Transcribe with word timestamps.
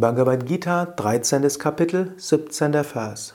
Bhagavad 0.00 0.46
Gita, 0.46 0.94
13. 0.96 1.58
Kapitel, 1.58 2.12
17. 2.18 2.84
Vers. 2.84 3.34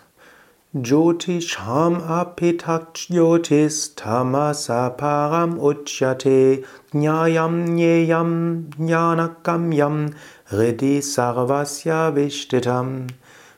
Jyotisham 0.73 2.01
apitak 2.07 2.95
jyotis 3.09 3.95
tamasa 3.95 4.95
param 4.95 5.59
uchyate 5.59 6.63
jnayam 6.93 7.67
nyeyam 7.67 8.69
jnanakamyam 8.77 10.13
riddhi 10.53 11.01
sarvasya 11.01 12.15
vishtitam. 12.15 13.07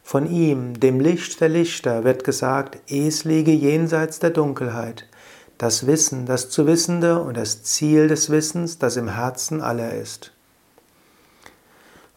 Von 0.01 0.25
ihm, 0.25 0.79
dem 0.79 0.99
Licht 0.99 1.39
der 1.41 1.49
Lichter, 1.49 2.03
wird 2.05 2.23
gesagt, 2.23 2.79
es 2.91 3.23
liege 3.23 3.51
jenseits 3.51 4.17
der 4.17 4.31
Dunkelheit. 4.31 5.05
Das 5.59 5.85
Wissen, 5.85 6.25
das 6.25 6.49
zu 6.49 6.65
Wissende 6.65 7.21
und 7.21 7.37
das 7.37 7.61
Ziel 7.61 8.07
des 8.07 8.31
Wissens, 8.31 8.79
das 8.79 8.97
im 8.97 9.09
Herzen 9.09 9.61
aller 9.61 9.93
ist. 9.93 10.34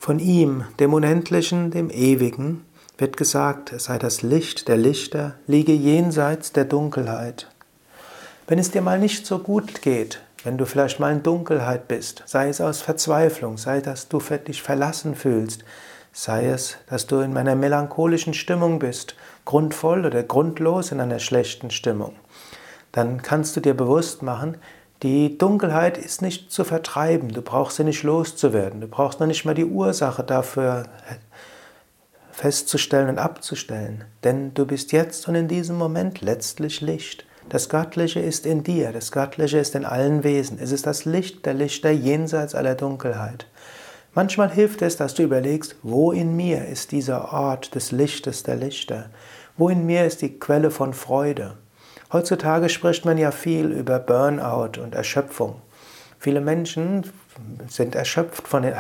Von 0.09 0.20
ihm, 0.20 0.64
dem 0.80 0.95
Unendlichen, 0.95 1.70
dem 1.70 1.91
Ewigen, 1.91 2.64
wird 2.96 3.19
gesagt, 3.19 3.74
es 3.74 3.84
sei 3.84 3.98
das 3.98 4.23
Licht 4.23 4.66
der 4.66 4.78
Lichter, 4.78 5.34
liege 5.46 5.74
jenseits 5.74 6.50
der 6.50 6.64
Dunkelheit. 6.64 7.46
Wenn 8.47 8.59
es 8.59 8.70
dir 8.70 8.80
mal 8.80 8.98
nicht 8.98 9.27
so 9.27 9.38
gut 9.38 9.83
geht, 9.83 10.23
wenn 10.45 10.56
du 10.56 10.64
vielleicht 10.64 10.98
mal 10.98 11.12
in 11.12 11.23
Dunkelheit 11.23 11.88
bist, 11.88 12.23
sei 12.24 12.48
es 12.48 12.62
aus 12.62 12.80
Verzweiflung, 12.80 13.59
sei 13.59 13.80
es, 13.80 13.83
dass 13.83 14.09
du 14.09 14.19
dich 14.19 14.62
verlassen 14.62 15.14
fühlst, 15.14 15.62
sei 16.14 16.47
es, 16.47 16.78
dass 16.88 17.06
du 17.06 17.20
in 17.20 17.36
einer 17.36 17.55
melancholischen 17.55 18.33
Stimmung 18.33 18.78
bist, 18.78 19.14
grundvoll 19.45 20.06
oder 20.06 20.22
grundlos 20.22 20.91
in 20.91 21.02
einer 21.02 21.19
schlechten 21.19 21.70
Stimmung, 21.70 22.16
dann 22.92 23.20
kannst 23.20 23.56
du 23.56 23.61
dir 23.61 23.75
bewusst 23.75 24.22
machen, 24.22 24.56
die 25.02 25.38
Dunkelheit 25.38 25.97
ist 25.97 26.23
nicht 26.23 26.51
zu 26.51 26.65
vertreiben, 26.65 27.29
du 27.29 27.41
brauchst 27.41 27.77
sie 27.77 27.84
nicht 27.84 28.02
loszuwerden, 28.02 28.80
du 28.80 28.89
brauchst 28.89 29.20
noch 29.20 29.27
nicht 29.27 29.45
mal 29.45 29.55
die 29.55 29.65
Ursache 29.65 30.25
dafür 30.25 30.84
festzustellen 32.33 33.09
und 33.09 33.19
abzustellen, 33.19 34.05
denn 34.25 34.55
du 34.55 34.67
bist 34.67 34.92
jetzt 34.92 35.28
und 35.28 35.34
in 35.34 35.48
diesem 35.48 35.77
Moment 35.77 36.20
letztlich 36.20 36.81
Licht. 36.81 37.25
Das 37.48 37.69
Göttliche 37.69 38.20
ist 38.20 38.45
in 38.45 38.62
dir, 38.62 38.92
das 38.92 39.11
Göttliche 39.11 39.59
ist 39.59 39.75
in 39.75 39.84
allen 39.84 40.22
Wesen, 40.25 40.59
es 40.61 40.72
ist 40.72 40.87
das 40.87 41.05
Licht 41.05 41.47
der 41.47 41.55
Lichter 41.55 41.91
jenseits 41.91 42.55
aller 42.55 42.75
Dunkelheit. 42.75 43.47
Manchmal 44.15 44.50
hilft 44.50 44.83
es, 44.83 44.97
dass 44.97 45.15
du 45.15 45.22
überlegst, 45.22 45.77
wo 45.83 46.12
in 46.12 46.34
mir 46.37 46.67
ist 46.67 46.92
dieser 46.92 47.33
Ort 47.33 47.75
des 47.75 47.92
Lichtes 47.92 48.42
der 48.42 48.56
Lichter, 48.56 49.11
wo 49.56 49.69
in 49.69 49.87
mir 49.87 50.05
ist 50.05 50.22
die 50.22 50.39
Quelle 50.39 50.70
von 50.70 50.92
Freude. 50.92 51.56
Heutzutage 52.12 52.70
spricht 52.70 53.05
man 53.05 53.19
ja 53.19 53.31
viel 53.31 53.67
über 53.67 53.98
Burnout 53.98 54.81
und 54.81 54.95
Erschöpfung. 54.95 55.61
Viele 56.19 56.41
Menschen 56.41 57.05
sind 57.69 57.95
erschöpft 57.95 58.48
von 58.48 58.62
den 58.62 58.75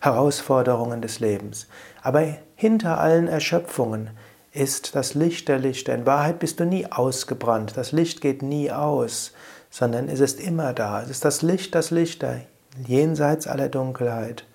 Herausforderungen 0.00 1.02
des 1.02 1.20
Lebens. 1.20 1.68
Aber 2.02 2.24
hinter 2.56 2.98
allen 2.98 3.28
Erschöpfungen 3.28 4.10
ist 4.52 4.94
das 4.94 5.14
Licht 5.14 5.48
der 5.48 5.58
Lichter. 5.58 5.94
In 5.94 6.06
Wahrheit 6.06 6.38
bist 6.38 6.60
du 6.60 6.64
nie 6.64 6.86
ausgebrannt. 6.86 7.76
Das 7.76 7.92
Licht 7.92 8.20
geht 8.20 8.42
nie 8.42 8.70
aus, 8.70 9.32
sondern 9.68 10.08
es 10.08 10.20
ist 10.20 10.40
immer 10.40 10.72
da. 10.72 11.02
Es 11.02 11.10
ist 11.10 11.24
das 11.24 11.42
Licht, 11.42 11.74
das 11.74 11.90
Lichter, 11.90 12.40
jenseits 12.86 13.46
aller 13.46 13.68
Dunkelheit. 13.68 14.46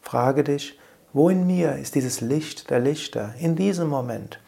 Frage 0.00 0.44
dich, 0.44 0.78
wo 1.12 1.28
in 1.28 1.46
mir 1.46 1.74
ist 1.76 1.94
dieses 1.94 2.20
Licht 2.20 2.70
der 2.70 2.80
Lichter 2.80 3.34
in 3.38 3.54
diesem 3.54 3.88
Moment? 3.88 4.40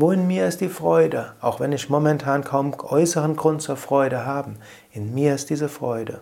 Wo 0.00 0.12
in 0.12 0.28
mir 0.28 0.46
ist 0.46 0.60
die 0.60 0.68
Freude, 0.68 1.32
auch 1.40 1.58
wenn 1.58 1.72
ich 1.72 1.90
momentan 1.90 2.44
kaum 2.44 2.72
äußeren 2.78 3.34
Grund 3.34 3.62
zur 3.62 3.76
Freude 3.76 4.24
habe? 4.24 4.54
In 4.92 5.12
mir 5.12 5.34
ist 5.34 5.50
diese 5.50 5.68
Freude. 5.68 6.20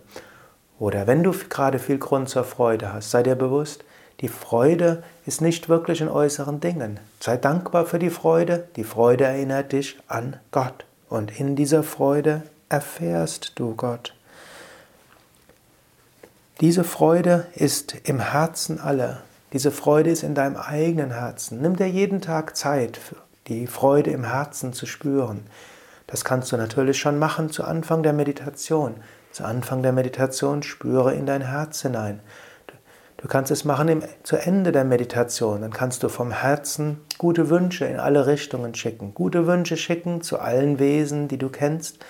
Oder 0.79 1.07
wenn 1.07 1.23
du 1.23 1.33
gerade 1.33 1.79
viel 1.79 1.99
Grund 1.99 2.31
zur 2.31 2.45
Freude 2.45 2.95
hast, 2.95 3.11
sei 3.11 3.23
dir 3.23 3.35
bewusst, 3.35 3.85
die 4.23 4.29
Freude 4.29 5.03
ist 5.27 5.43
nicht 5.43 5.69
wirklich 5.69 6.01
in 6.01 6.09
äußeren 6.09 6.59
Dingen. 6.59 6.99
Sei 7.21 7.37
dankbar 7.37 7.85
für 7.85 7.99
die 7.99 8.09
Freude. 8.09 8.67
Die 8.77 8.85
Freude 8.85 9.25
erinnert 9.25 9.73
dich 9.73 9.99
an 10.09 10.39
Gott. 10.53 10.87
Und 11.11 11.39
in 11.39 11.55
dieser 11.55 11.83
Freude 11.83 12.45
erfährst 12.71 13.53
du 13.57 13.75
Gott. 13.75 14.15
Diese 16.63 16.83
Freude 16.83 17.47
ist 17.55 17.95
im 18.05 18.21
Herzen 18.21 18.81
aller. 18.81 19.21
Diese 19.53 19.71
Freude 19.71 20.09
ist 20.09 20.23
in 20.23 20.35
deinem 20.35 20.57
eigenen 20.57 21.11
Herzen. 21.11 21.61
Nimm 21.61 21.77
dir 21.77 21.91
jeden 21.91 22.23
Tag 22.23 22.57
Zeit 22.57 22.99
die 23.49 23.67
Freude 23.67 24.11
im 24.11 24.25
Herzen 24.25 24.73
zu 24.73 24.87
spüren. 24.87 25.45
Das 26.07 26.25
kannst 26.25 26.53
du 26.53 26.57
natürlich 26.57 26.99
schon 26.99 27.19
machen 27.19 27.51
zu 27.51 27.65
Anfang 27.65 28.03
der 28.03 28.13
Meditation. 28.13 28.97
Zu 29.33 29.45
Anfang 29.45 29.83
der 29.83 29.93
Meditation 29.93 30.63
spüre 30.63 31.15
in 31.15 31.27
dein 31.27 31.43
Herz 31.43 31.83
hinein. 31.83 32.21
Du 33.19 33.29
kannst 33.29 33.51
es 33.51 33.65
machen 33.65 33.89
im, 33.89 34.03
zu 34.23 34.37
Ende 34.37 34.73
der 34.73 34.85
Meditation. 34.85 35.63
Dann 35.63 35.73
kannst 35.73 36.03
du 36.03 36.09
vom 36.09 36.31
Herzen 36.31 37.01
gute 37.19 37.51
Wünsche 37.51 37.87
in 37.87 37.99
alle 37.99 38.27
Richtungen 38.27 38.75
schicken. 38.75 39.15
Gute 39.15 39.47
Wünsche 39.47 39.77
schicken 39.77 40.21
zu 40.21 40.39
allen 40.39 40.79
Wesen, 40.79 41.29
die 41.29 41.39
du 41.39 41.49
kennst. 41.49 42.05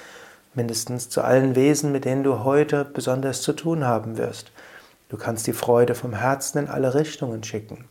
Mindestens 0.54 1.08
zu 1.08 1.22
allen 1.22 1.54
Wesen, 1.54 1.92
mit 1.92 2.04
denen 2.04 2.24
du 2.24 2.44
heute 2.44 2.84
besonders 2.84 3.42
zu 3.42 3.52
tun 3.52 3.84
haben 3.84 4.18
wirst. 4.18 4.52
Du 5.08 5.16
kannst 5.16 5.46
die 5.46 5.52
Freude 5.52 5.94
vom 5.94 6.12
Herzen 6.12 6.58
in 6.58 6.68
alle 6.68 6.94
Richtungen 6.94 7.44
schicken. 7.44 7.84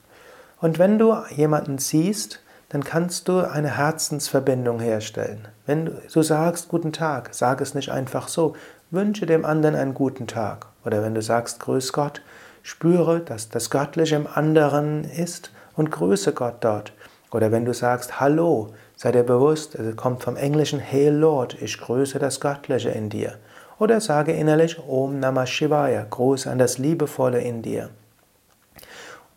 Und 0.59 0.77
wenn 0.77 0.99
du 0.99 1.15
jemanden 1.29 1.77
siehst, 1.77 2.41
dann 2.69 2.83
kannst 2.83 3.27
du 3.27 3.39
eine 3.39 3.77
Herzensverbindung 3.77 4.79
herstellen. 4.79 5.47
Wenn 5.65 5.85
du 5.85 6.21
sagst 6.23 6.67
guten 6.69 6.91
Tag, 6.91 7.29
sag 7.33 7.61
es 7.61 7.73
nicht 7.73 7.89
einfach 7.89 8.27
so, 8.27 8.55
wünsche 8.91 9.25
dem 9.25 9.45
anderen 9.45 9.75
einen 9.75 9.93
guten 9.93 10.27
Tag. 10.27 10.67
Oder 10.85 11.03
wenn 11.03 11.15
du 11.15 11.21
sagst 11.21 11.59
Grüß 11.59 11.93
Gott, 11.93 12.21
spüre, 12.63 13.19
dass 13.19 13.49
das 13.49 13.69
Göttliche 13.69 14.15
im 14.15 14.27
anderen 14.27 15.03
ist 15.03 15.51
und 15.75 15.91
grüße 15.91 16.33
Gott 16.33 16.57
dort. 16.61 16.93
Oder 17.31 17.51
wenn 17.51 17.65
du 17.65 17.73
sagst 17.73 18.19
Hallo, 18.19 18.73
sei 18.95 19.11
dir 19.11 19.23
bewusst, 19.23 19.75
es 19.75 19.95
kommt 19.95 20.23
vom 20.23 20.37
Englischen 20.37 20.79
Hail 20.79 21.13
Lord, 21.13 21.61
ich 21.61 21.79
grüße 21.79 22.17
das 22.17 22.39
Göttliche 22.39 22.89
in 22.89 23.09
dir. 23.09 23.35
Oder 23.77 23.99
sage 23.99 24.31
innerlich 24.31 24.79
Om 24.87 25.19
Namah 25.19 25.45
Shivaya, 25.45 26.05
Gruß 26.09 26.47
an 26.47 26.59
das 26.59 26.77
Liebevolle 26.77 27.41
in 27.41 27.61
dir. 27.61 27.89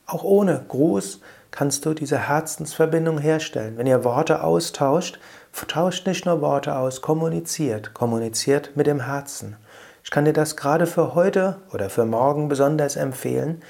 Auch 0.07 0.23
ohne 0.23 0.65
Gruß 0.69 1.21
kannst 1.51 1.87
du 1.87 1.95
diese 1.95 2.19
Herzensverbindung 2.29 3.19
herstellen. 3.19 3.79
Wenn 3.79 3.87
ihr 3.87 4.05
Worte 4.05 4.43
austauscht, 4.43 5.19
tauscht 5.67 6.07
nicht 6.07 6.27
nur 6.27 6.41
Worte 6.41 6.77
aus, 6.77 7.01
kommuniziert, 7.01 7.95
kommuniziert 7.95 8.77
mit 8.77 8.87
dem 8.87 9.01
Herzen. 9.01 9.57
Ich 10.05 10.11
kann 10.11 10.25
dir 10.25 10.33
das 10.33 10.57
gerade 10.57 10.87
für 10.87 11.15
heute 11.15 11.57
oder 11.73 11.91
für 11.91 12.05
morgen 12.05 12.49
besonders 12.49 12.97
empfehlen. 12.97 13.63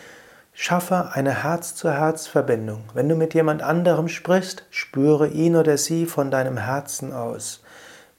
Schaffe 0.52 1.10
eine 1.12 1.42
Herz-zu-Herz-Verbindung. 1.42 2.84
Wenn 2.94 3.08
du 3.08 3.14
mit 3.14 3.34
jemand 3.34 3.62
anderem 3.62 4.08
sprichst, 4.08 4.64
spüre 4.70 5.28
ihn 5.28 5.56
oder 5.56 5.78
sie 5.78 6.04
von 6.04 6.30
deinem 6.30 6.56
Herzen 6.56 7.12
aus. 7.12 7.62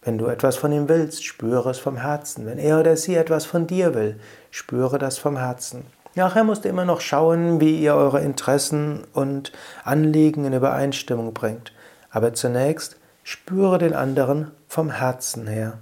Wenn 0.02 0.18
du 0.18 0.28
etwas 0.28 0.56
von 0.56 0.72
ihm 0.72 0.88
willst, 0.88 1.26
spüre 1.26 1.70
es 1.70 1.80
vom 1.80 1.98
Herzen. 1.98 2.46
Wenn 2.46 2.58
er 2.58 2.80
oder 2.80 2.96
sie 2.96 3.16
etwas 3.16 3.46
von 3.46 3.68
dir 3.68 3.94
will, 3.94 4.20
spüre 4.52 4.98
das 4.98 5.18
vom 5.18 5.38
Herzen. 5.38 5.86
Nachher 6.16 6.44
musst 6.44 6.66
du 6.66 6.70
immer 6.70 6.86
noch 6.86 7.02
schauen, 7.02 7.60
wie 7.60 7.80
ihr 7.80 7.96
eure 7.96 8.22
Interessen 8.22 9.06
und 9.14 9.52
Anliegen 9.84 10.46
in 10.46 10.54
Übereinstimmung 10.54 11.34
bringt. 11.34 11.74
Aber 12.10 12.34
zunächst 12.34 12.98
spüre 13.24 13.78
den 13.78 13.94
anderen 13.94 14.52
vom 14.68 14.90
Herzen 14.90 15.48
her. 15.48 15.80